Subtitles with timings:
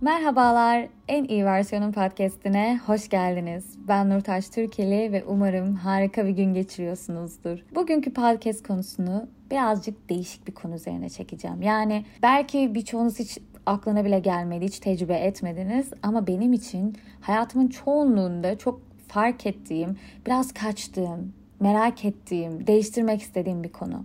[0.00, 3.78] Merhabalar, En İyi Versiyonun podcastine hoş geldiniz.
[3.88, 7.58] Ben Nurtaş Türkeli ve umarım harika bir gün geçiriyorsunuzdur.
[7.74, 11.62] Bugünkü podcast konusunu birazcık değişik bir konu üzerine çekeceğim.
[11.62, 18.58] Yani belki birçoğunuz hiç aklına bile gelmedi, hiç tecrübe etmediniz ama benim için hayatımın çoğunluğunda
[18.58, 19.96] çok fark ettiğim,
[20.26, 24.04] biraz kaçtığım, merak ettiğim, değiştirmek istediğim bir konu.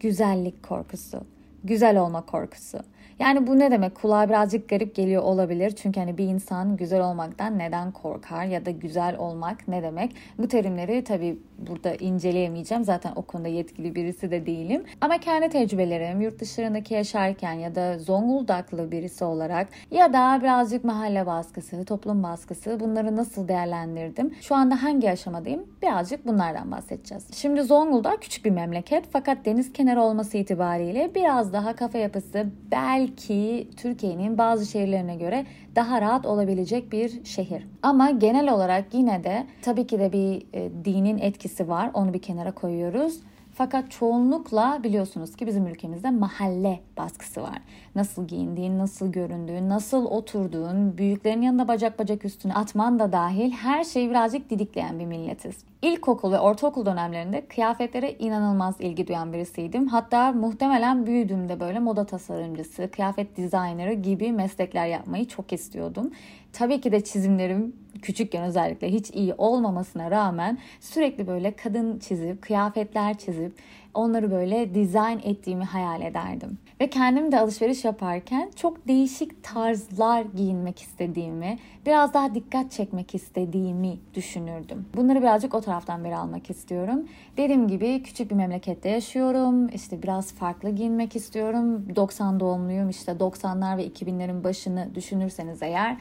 [0.00, 1.20] Güzellik korkusu,
[1.64, 2.78] güzel olma korkusu.
[3.18, 3.94] Yani bu ne demek?
[3.94, 5.70] Kulağa birazcık garip geliyor olabilir.
[5.70, 10.14] Çünkü hani bir insan güzel olmaktan neden korkar ya da güzel olmak ne demek?
[10.38, 12.84] Bu terimleri tabii burada inceleyemeyeceğim.
[12.84, 14.84] Zaten o konuda yetkili birisi de değilim.
[15.00, 21.26] Ama kendi tecrübelerim yurt dışlarındaki yaşarken ya da Zonguldaklı birisi olarak ya da birazcık mahalle
[21.26, 24.34] baskısı, toplum baskısı bunları nasıl değerlendirdim?
[24.40, 25.66] Şu anda hangi aşamadayım?
[25.82, 27.26] Birazcık bunlardan bahsedeceğiz.
[27.34, 33.07] Şimdi Zonguldak küçük bir memleket fakat deniz kenarı olması itibariyle biraz daha kafa yapısı belki
[33.08, 37.66] belki Türkiye'nin bazı şehirlerine göre daha rahat olabilecek bir şehir.
[37.82, 41.90] Ama genel olarak yine de tabii ki de bir e, dinin etkisi var.
[41.94, 43.20] Onu bir kenara koyuyoruz.
[43.58, 47.58] Fakat çoğunlukla biliyorsunuz ki bizim ülkemizde mahalle baskısı var.
[47.94, 53.84] Nasıl giyindiğin, nasıl göründüğün, nasıl oturduğun, büyüklerin yanında bacak bacak üstüne atman da dahil her
[53.84, 55.56] şeyi birazcık didikleyen bir milletiz.
[55.82, 59.86] İlkokul ve ortaokul dönemlerinde kıyafetlere inanılmaz ilgi duyan birisiydim.
[59.86, 66.10] Hatta muhtemelen büyüdüğümde böyle moda tasarımcısı, kıyafet dizayneri gibi meslekler yapmayı çok istiyordum.
[66.52, 73.18] Tabii ki de çizimlerim küçükken özellikle hiç iyi olmamasına rağmen sürekli böyle kadın çizip, kıyafetler
[73.18, 73.52] çizip
[73.98, 76.58] onları böyle dizayn ettiğimi hayal ederdim.
[76.80, 83.98] Ve kendim de alışveriş yaparken çok değişik tarzlar giyinmek istediğimi, biraz daha dikkat çekmek istediğimi
[84.14, 84.86] düşünürdüm.
[84.96, 87.08] Bunları birazcık o taraftan beri almak istiyorum.
[87.36, 89.68] Dediğim gibi küçük bir memlekette yaşıyorum.
[89.68, 91.96] İşte biraz farklı giyinmek istiyorum.
[91.96, 92.90] 90 doğumluyum.
[92.90, 95.96] İşte 90'lar ve 2000'lerin başını düşünürseniz eğer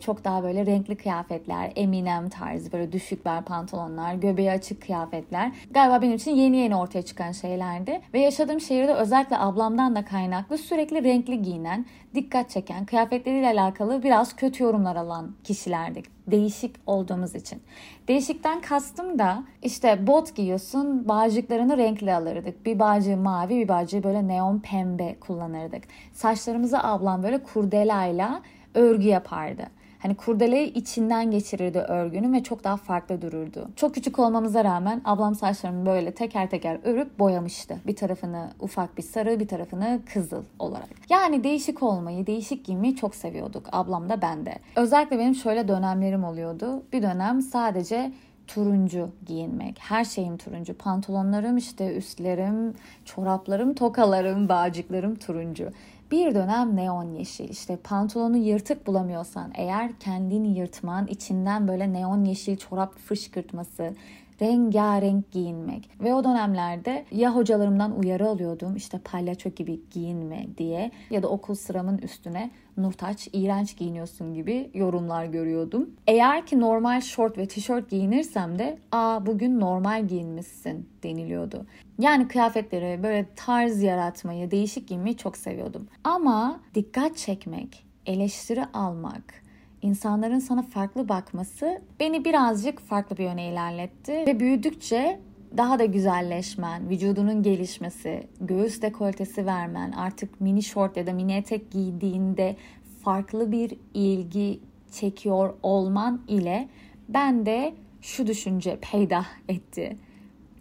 [0.00, 5.52] çok daha böyle renkli kıyafetler, Eminem tarzı böyle düşük bel pantolonlar, göbeği açık kıyafetler.
[5.70, 8.00] Galiba benim için yeni yeni ortaya çıkan şeylerdi.
[8.14, 14.36] Ve yaşadığım şehirde özellikle ablamdan da kaynaklı sürekli renkli giyinen, dikkat çeken, kıyafetleriyle alakalı biraz
[14.36, 16.04] kötü yorumlar alan kişilerdik.
[16.26, 17.62] Değişik olduğumuz için.
[18.08, 22.66] Değişikten kastım da işte bot giyiyorsun bağcıklarını renkli alırdık.
[22.66, 25.84] Bir bağcığı mavi bir bağcığı böyle neon pembe kullanırdık.
[26.12, 28.42] Saçlarımızı ablam böyle kurdelayla
[28.74, 29.79] örgü yapardı.
[30.02, 33.68] Hani kurdeleyi içinden geçirirdi örgünü ve çok daha farklı dururdu.
[33.76, 37.76] Çok küçük olmamıza rağmen ablam saçlarımı böyle teker teker örüp boyamıştı.
[37.86, 40.88] Bir tarafını ufak bir sarı, bir tarafını kızıl olarak.
[41.10, 43.66] Yani değişik olmayı, değişik giymeyi çok seviyorduk.
[43.72, 44.54] Ablam da ben de.
[44.76, 46.82] Özellikle benim şöyle dönemlerim oluyordu.
[46.92, 48.12] Bir dönem sadece
[48.54, 49.78] turuncu giyinmek.
[49.80, 50.74] Her şeyim turuncu.
[50.74, 52.74] Pantolonlarım işte üstlerim,
[53.04, 55.70] çoraplarım, tokalarım, bağcıklarım turuncu.
[56.10, 57.48] Bir dönem neon yeşil.
[57.48, 63.94] İşte pantolonu yırtık bulamıyorsan eğer kendini yırtman, içinden böyle neon yeşil çorap fışkırtması,
[64.40, 65.90] rengarenk giyinmek.
[66.00, 71.54] Ve o dönemlerde ya hocalarımdan uyarı alıyordum işte palyaço gibi giyinme diye ya da okul
[71.54, 75.90] sıramın üstüne Nurtaç iğrenç giyiniyorsun gibi yorumlar görüyordum.
[76.06, 81.66] Eğer ki normal şort ve tişört giyinirsem de aa bugün normal giyinmişsin deniliyordu.
[81.98, 85.88] Yani kıyafetleri böyle tarz yaratmayı, değişik giyinmeyi çok seviyordum.
[86.04, 89.39] Ama dikkat çekmek, eleştiri almak,
[89.82, 94.12] insanların sana farklı bakması beni birazcık farklı bir yöne ilerletti.
[94.12, 95.20] Ve büyüdükçe
[95.56, 101.70] daha da güzelleşmen, vücudunun gelişmesi, göğüs dekoltesi vermen, artık mini short ya da mini etek
[101.70, 102.56] giydiğinde
[103.04, 104.60] farklı bir ilgi
[104.92, 106.68] çekiyor olman ile
[107.08, 109.96] ben de şu düşünce peydah etti.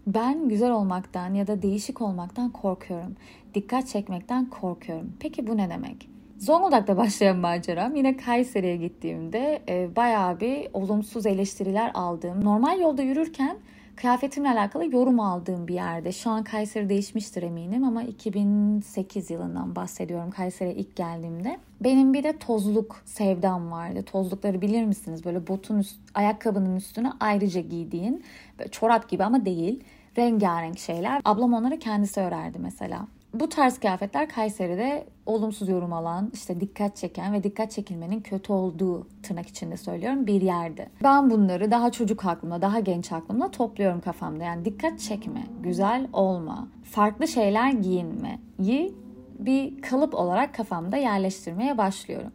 [0.07, 3.15] Ben güzel olmaktan ya da değişik olmaktan korkuyorum.
[3.53, 5.13] Dikkat çekmekten korkuyorum.
[5.19, 6.09] Peki bu ne demek?
[6.39, 13.57] Zonguldak'ta başlayan maceram yine Kayseri'ye gittiğimde e, bayağı bir olumsuz eleştiriler aldığım, normal yolda yürürken
[13.95, 16.11] kıyafetimle alakalı yorum aldığım bir yerde.
[16.11, 21.59] Şu an Kayseri değişmiştir eminim ama 2008 yılından bahsediyorum Kayseri'ye ilk geldiğimde.
[21.81, 24.03] Benim bir de tozluk sevdam vardı.
[24.03, 25.25] Tozlukları bilir misiniz?
[25.25, 28.23] Böyle botun üst, ayakkabının üstüne ayrıca giydiğin
[28.71, 29.83] çorap gibi ama değil
[30.17, 31.21] rengarenk şeyler.
[31.25, 33.07] Ablam onları kendisi örerdi mesela.
[33.33, 39.07] Bu tarz kıyafetler Kayseri'de olumsuz yorum alan, işte dikkat çeken ve dikkat çekilmenin kötü olduğu
[39.23, 40.89] tırnak içinde söylüyorum bir yerde.
[41.03, 44.43] Ben bunları daha çocuk aklımda, daha genç aklımda topluyorum kafamda.
[44.43, 48.95] Yani dikkat çekme, güzel olma, farklı şeyler giyinmeyi
[49.39, 52.31] bir kalıp olarak kafamda yerleştirmeye başlıyorum.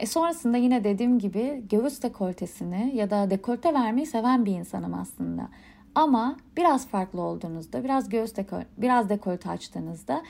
[0.00, 5.48] E sonrasında yine dediğim gibi göğüs dekoltesini ya da dekolte vermeyi seven bir insanım aslında.
[5.98, 10.22] Ama biraz farklı olduğunuzda, biraz göğüs dekol, biraz dekolte açtığınızda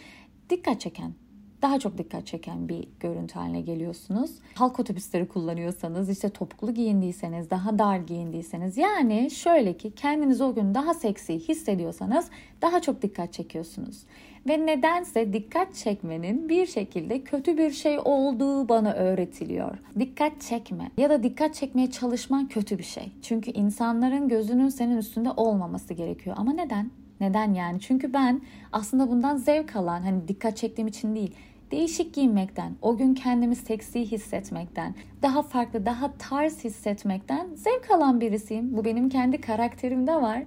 [0.51, 1.15] dikkat çeken
[1.63, 4.31] daha çok dikkat çeken bir görüntü haline geliyorsunuz.
[4.55, 10.75] Halk otobüsleri kullanıyorsanız, işte topuklu giyindiyseniz, daha dar giyindiyseniz yani şöyle ki kendinizi o gün
[10.75, 12.29] daha seksi hissediyorsanız
[12.63, 14.03] daha çok dikkat çekiyorsunuz.
[14.49, 19.79] Ve nedense dikkat çekmenin bir şekilde kötü bir şey olduğu bana öğretiliyor.
[19.99, 23.13] Dikkat çekme ya da dikkat çekmeye çalışman kötü bir şey.
[23.23, 26.37] Çünkü insanların gözünün senin üstünde olmaması gerekiyor.
[26.39, 26.91] Ama neden?
[27.21, 27.81] Neden yani?
[27.81, 28.41] Çünkü ben
[28.73, 31.35] aslında bundan zevk alan, hani dikkat çektiğim için değil,
[31.71, 38.77] değişik giyinmekten, o gün kendimi seksi hissetmekten, daha farklı, daha tarz hissetmekten zevk alan birisiyim.
[38.77, 40.43] Bu benim kendi karakterimde var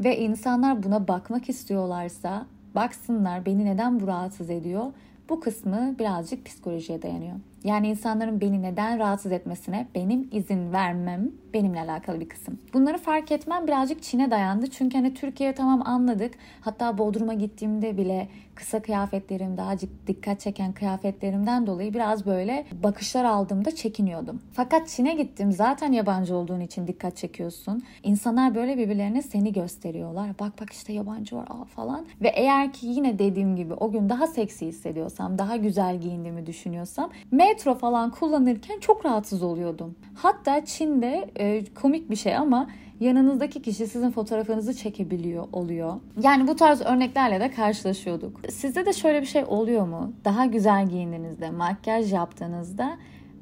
[0.00, 4.92] ve insanlar buna bakmak istiyorlarsa baksınlar beni neden bu rahatsız ediyor.
[5.28, 7.36] Bu kısmı birazcık psikolojiye dayanıyor.
[7.64, 12.58] Yani insanların beni neden rahatsız etmesine benim izin vermem benimle alakalı bir kısım.
[12.72, 14.66] Bunları fark etmem birazcık Çin'e dayandı.
[14.70, 16.34] Çünkü hani Türkiye'ye tamam anladık.
[16.60, 19.74] Hatta Bodrum'a gittiğimde bile kısa kıyafetlerim, daha
[20.06, 24.42] dikkat çeken kıyafetlerimden dolayı biraz böyle bakışlar aldığımda çekiniyordum.
[24.52, 25.52] Fakat Çin'e gittim.
[25.52, 27.82] Zaten yabancı olduğun için dikkat çekiyorsun.
[28.02, 30.30] İnsanlar böyle birbirlerine seni gösteriyorlar.
[30.40, 32.06] Bak bak işte yabancı var aa falan.
[32.22, 37.10] Ve eğer ki yine dediğim gibi o gün daha seksi hissediyorsam, daha güzel giyindiğimi düşünüyorsam
[37.30, 39.94] metro falan kullanırken çok rahatsız oluyordum.
[40.14, 42.68] Hatta Çin'de e, komik bir şey ama
[43.00, 45.94] yanınızdaki kişi sizin fotoğrafınızı çekebiliyor oluyor.
[46.22, 48.40] Yani bu tarz örneklerle de karşılaşıyorduk.
[48.50, 50.12] Sizde de şöyle bir şey oluyor mu?
[50.24, 52.98] Daha güzel giyindiğinizde, makyaj yaptığınızda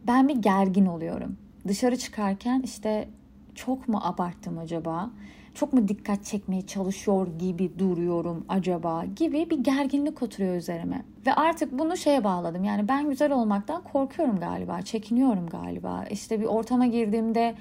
[0.06, 1.37] ben bir gergin oluyorum.
[1.69, 3.08] Dışarı çıkarken işte
[3.54, 5.10] çok mu abarttım acaba?
[5.54, 11.04] Çok mu dikkat çekmeye çalışıyor gibi duruyorum acaba gibi bir gerginlik oturuyor üzerime.
[11.26, 12.64] Ve artık bunu şeye bağladım.
[12.64, 16.04] Yani ben güzel olmaktan korkuyorum galiba, çekiniyorum galiba.
[16.10, 17.54] İşte bir ortama girdiğimde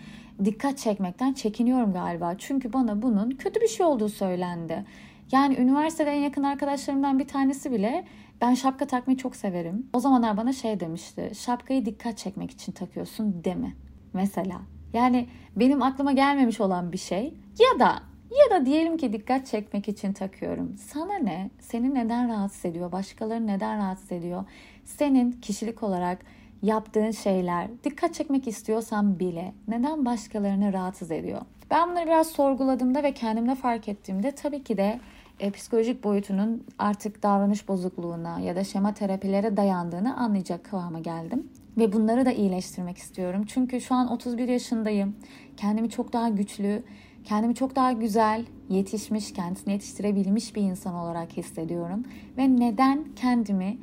[0.46, 2.36] dikkat çekmekten çekiniyorum galiba.
[2.38, 4.86] Çünkü bana bunun kötü bir şey olduğu söylendi.
[5.32, 8.06] Yani üniversitede en yakın arkadaşlarımdan bir tanesi bile
[8.42, 9.90] ben şapka takmayı çok severim.
[9.94, 11.32] O zamanlar bana şey demişti.
[11.36, 13.74] Şapkayı dikkat çekmek için takıyorsun deme.
[14.14, 14.62] Mesela.
[14.94, 19.88] Yani benim aklıma gelmemiş olan bir şey ya da ya da diyelim ki dikkat çekmek
[19.88, 20.76] için takıyorum.
[20.78, 21.50] Sana ne?
[21.60, 22.92] Seni neden rahatsız ediyor?
[22.92, 24.44] Başkaları neden rahatsız ediyor?
[24.86, 26.20] Senin kişilik olarak
[26.62, 31.42] yaptığın şeyler dikkat çekmek istiyorsan bile neden başkalarını rahatsız ediyor?
[31.72, 35.00] Ben bunları biraz sorguladığımda ve kendimde fark ettiğimde tabii ki de
[35.40, 41.50] e, psikolojik boyutunun artık davranış bozukluğuna ya da şema terapilere dayandığını anlayacak kıvama geldim.
[41.78, 43.46] Ve bunları da iyileştirmek istiyorum.
[43.48, 45.16] Çünkü şu an 31 yaşındayım.
[45.58, 46.84] Kendimi çok daha güçlü,
[47.26, 52.04] kendimi çok daha güzel, yetişmiş, kendisini yetiştirebilmiş bir insan olarak hissediyorum.
[52.38, 53.78] Ve neden kendimi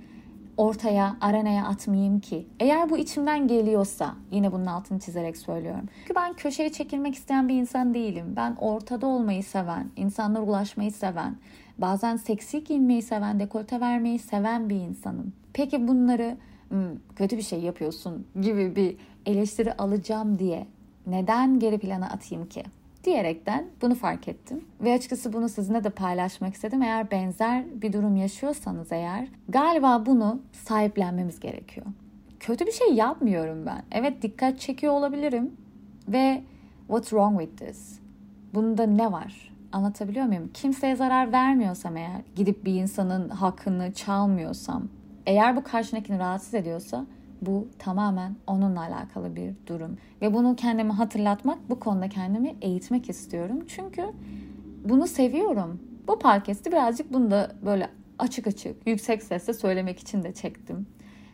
[0.57, 2.47] ortaya, arenaya atmayayım ki?
[2.61, 5.85] Eğer bu içimden geliyorsa, yine bunun altını çizerek söylüyorum.
[6.01, 8.33] Çünkü ben köşeye çekilmek isteyen bir insan değilim.
[8.37, 11.37] Ben ortada olmayı seven, insanlara ulaşmayı seven,
[11.79, 15.33] bazen seksi giyinmeyi seven, dekolte vermeyi seven bir insanım.
[15.53, 16.37] Peki bunları
[16.69, 18.97] hmm, kötü bir şey yapıyorsun gibi bir
[19.27, 20.67] eleştiri alacağım diye
[21.07, 22.63] neden geri plana atayım ki?
[23.05, 24.65] Diyerekten bunu fark ettim.
[24.81, 26.83] Ve açıkçası bunu sizinle de paylaşmak istedim.
[26.83, 31.87] Eğer benzer bir durum yaşıyorsanız eğer galiba bunu sahiplenmemiz gerekiyor.
[32.41, 33.83] Kötü bir şey yapmıyorum ben.
[33.93, 35.53] Evet dikkat çekiyor olabilirim.
[36.09, 36.43] Ve
[36.87, 37.99] what's wrong with this?
[38.55, 39.53] Bunda ne var?
[39.73, 40.51] Anlatabiliyor muyum?
[40.55, 44.89] Kimseye zarar vermiyorsam eğer, gidip bir insanın hakkını çalmıyorsam,
[45.27, 47.07] eğer bu karşındakini rahatsız ediyorsa
[47.43, 49.97] bu tamamen onunla alakalı bir durum.
[50.23, 53.65] Ve bunu kendime hatırlatmak, bu konuda kendimi eğitmek istiyorum.
[53.69, 54.03] Çünkü
[54.85, 55.81] bunu seviyorum.
[56.09, 60.87] Bu podcast'i birazcık bunu da böyle açık açık, yüksek sesle söylemek için de çektim.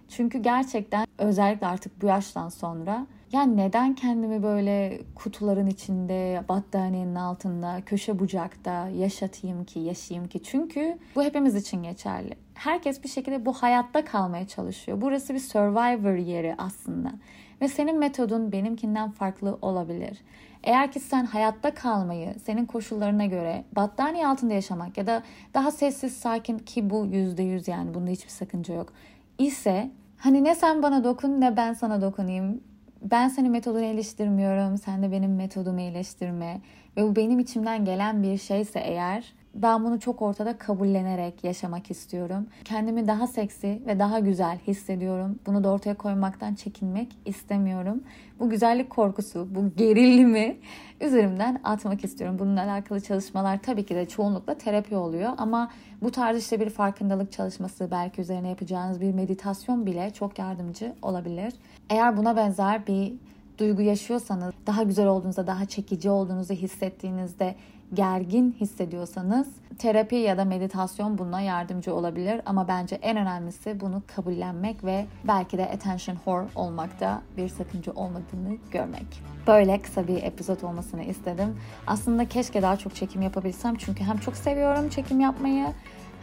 [0.09, 7.81] Çünkü gerçekten özellikle artık bu yaştan sonra yani neden kendimi böyle kutuların içinde, battaniyenin altında,
[7.87, 10.43] köşe bucakta yaşatayım ki, yaşayayım ki?
[10.43, 12.35] Çünkü bu hepimiz için geçerli.
[12.55, 15.01] Herkes bir şekilde bu hayatta kalmaya çalışıyor.
[15.01, 17.13] Burası bir survivor yeri aslında.
[17.61, 20.19] Ve senin metodun benimkinden farklı olabilir.
[20.63, 25.23] Eğer ki sen hayatta kalmayı senin koşullarına göre battaniye altında yaşamak ya da
[25.55, 28.93] daha sessiz sakin ki bu yüzde yüz yani bunda hiçbir sakınca yok
[29.39, 32.61] ise hani ne sen bana dokun ne ben sana dokunayım
[33.05, 36.61] ben senin metodunu eleştirmiyorum, sen de benim metodumu eleştirme
[36.97, 42.47] ve bu benim içimden gelen bir şeyse eğer ben bunu çok ortada kabullenerek yaşamak istiyorum.
[42.65, 45.39] Kendimi daha seksi ve daha güzel hissediyorum.
[45.47, 48.03] Bunu da ortaya koymaktan çekinmek istemiyorum.
[48.41, 50.57] Bu güzellik korkusu, bu gerilimi
[51.01, 52.39] üzerimden atmak istiyorum.
[52.39, 55.71] Bununla alakalı çalışmalar tabii ki de çoğunlukla terapi oluyor ama
[56.03, 61.55] bu tarz işte bir farkındalık çalışması, belki üzerine yapacağınız bir meditasyon bile çok yardımcı olabilir.
[61.91, 63.15] Eğer buna benzer bir
[63.59, 67.55] duygu yaşıyorsanız, daha güzel olduğunuzda, daha çekici olduğunuzu hissettiğinizde
[67.95, 74.85] gergin hissediyorsanız terapi ya da meditasyon buna yardımcı olabilir ama bence en önemlisi bunu kabullenmek
[74.85, 79.23] ve belki de attention whore olmakta bir sakınca olmadığını görmek.
[79.47, 81.57] Böyle kısa bir epizod olmasını istedim.
[81.87, 85.67] Aslında keşke daha çok çekim yapabilsem çünkü hem çok seviyorum çekim yapmayı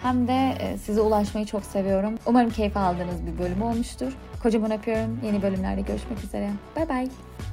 [0.02, 2.14] hem de e, size ulaşmayı çok seviyorum.
[2.26, 4.14] Umarım keyif aldığınız bir bölüm olmuştur.
[4.44, 5.20] Kocaman öpüyorum.
[5.26, 6.50] Yeni bölümlerde görüşmek üzere.
[6.76, 7.51] Bye bye.